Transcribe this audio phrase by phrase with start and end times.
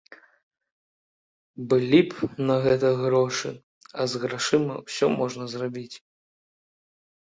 [1.73, 3.51] Былі б на гэта грошы,
[4.01, 5.97] а з грашыма ўсё можна зрабіць.